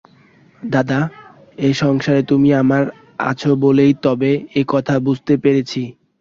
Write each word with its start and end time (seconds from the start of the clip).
দাদা, 0.65 0.99
এ 1.59 1.79
সংসারে 1.81 2.21
তুমি 2.23 2.49
আমার 2.55 2.83
আছ 3.29 3.41
বলেই 3.63 3.93
তবে 4.03 4.31
এ 4.55 4.63
কথা 4.67 4.93
বুঝতে 4.99 5.33
পেরেছি। 5.37 5.81